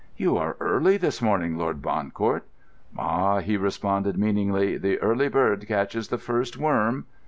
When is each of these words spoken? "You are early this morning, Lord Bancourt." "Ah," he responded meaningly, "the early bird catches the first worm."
"You 0.17 0.35
are 0.35 0.57
early 0.59 0.97
this 0.97 1.21
morning, 1.21 1.59
Lord 1.59 1.79
Bancourt." 1.79 2.41
"Ah," 2.97 3.37
he 3.37 3.55
responded 3.55 4.17
meaningly, 4.17 4.75
"the 4.75 4.97
early 4.97 5.27
bird 5.29 5.67
catches 5.67 6.07
the 6.07 6.17
first 6.17 6.57
worm." 6.57 7.05